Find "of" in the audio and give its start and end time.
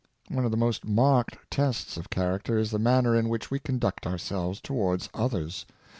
0.45-0.49, 1.95-2.09